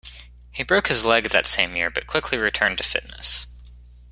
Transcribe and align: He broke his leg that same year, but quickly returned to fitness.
He 0.49 0.63
broke 0.63 0.87
his 0.87 1.05
leg 1.05 1.25
that 1.29 1.45
same 1.45 1.75
year, 1.75 1.91
but 1.91 2.07
quickly 2.07 2.39
returned 2.39 2.79
to 2.79 2.83
fitness. 2.83 3.45